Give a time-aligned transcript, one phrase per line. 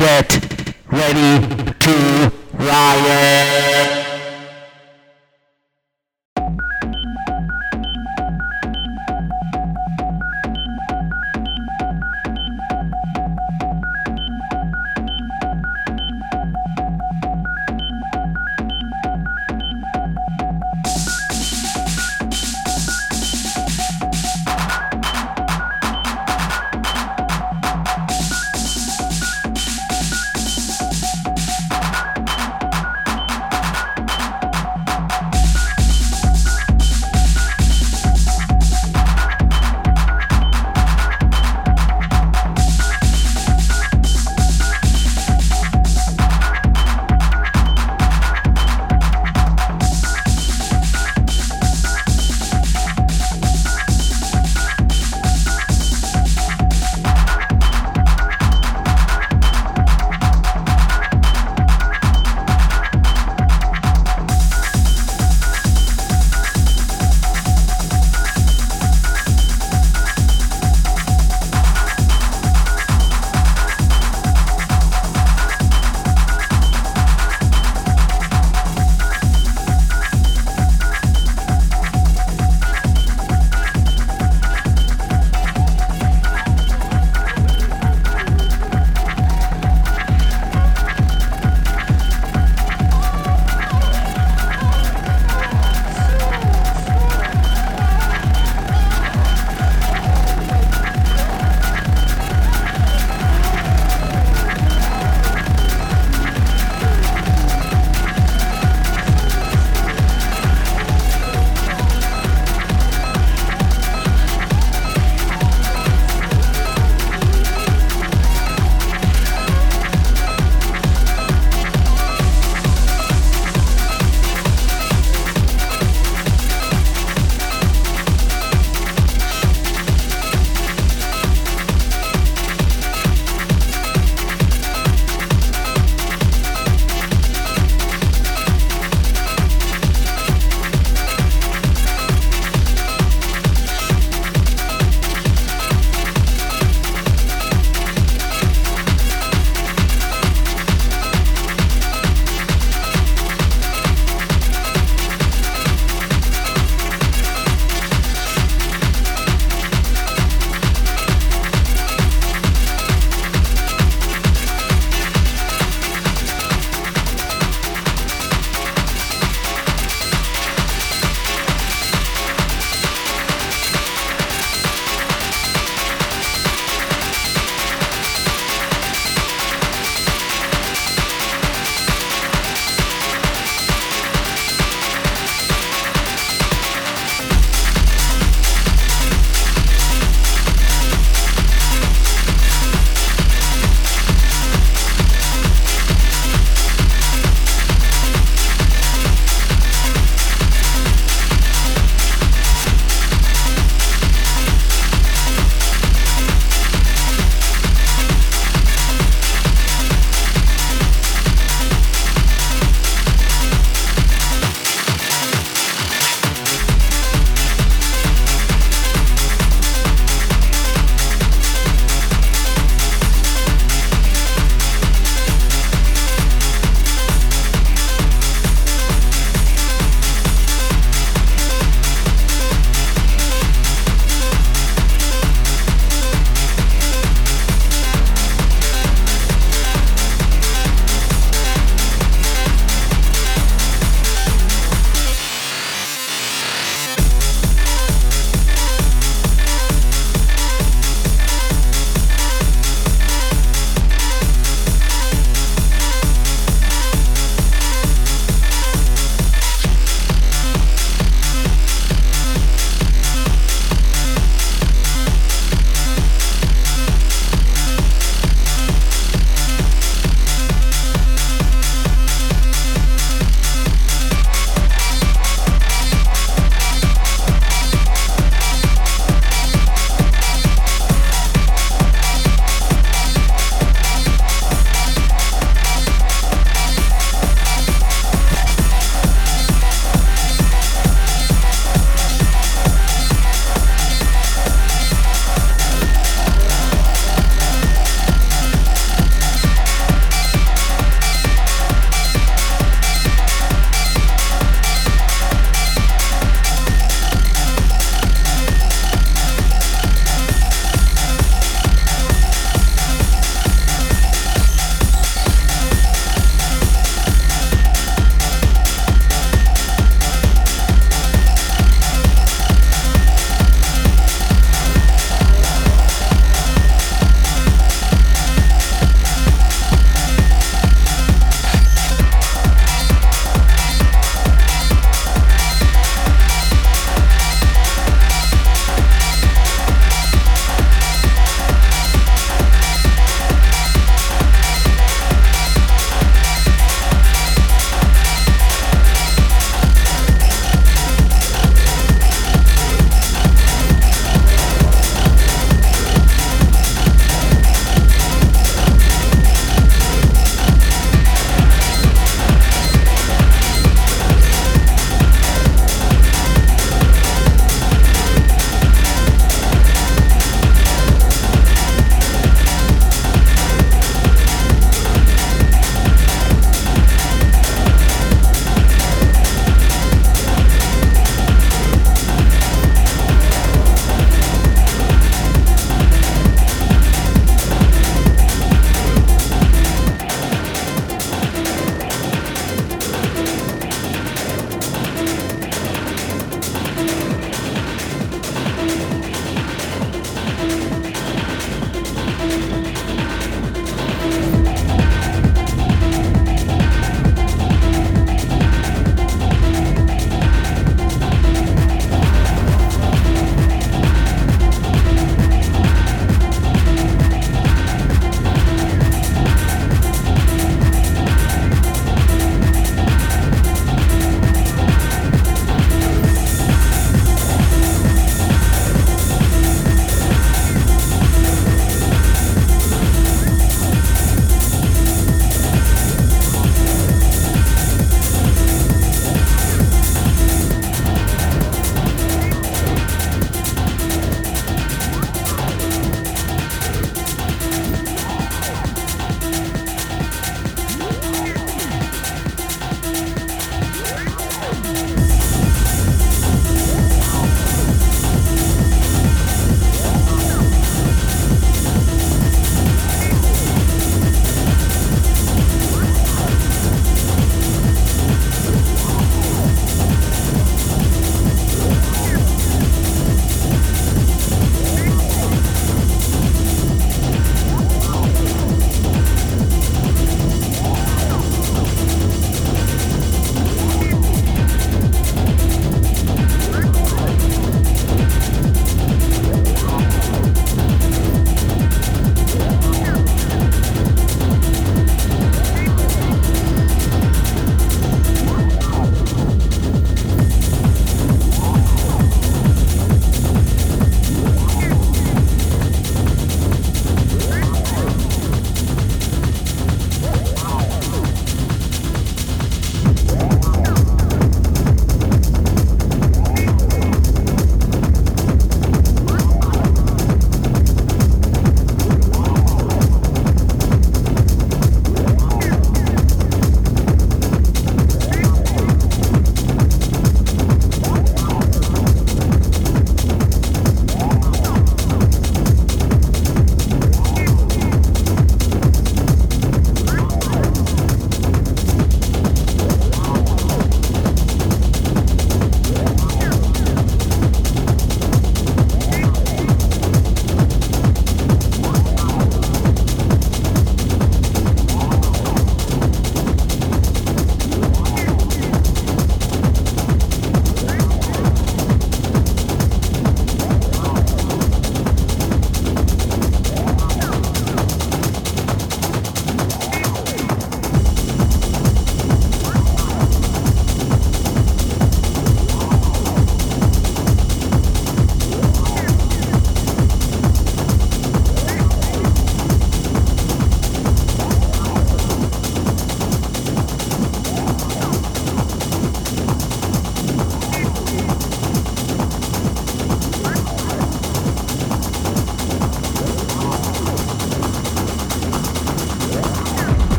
[0.00, 0.32] Get
[0.90, 1.46] ready
[1.78, 3.79] to riot.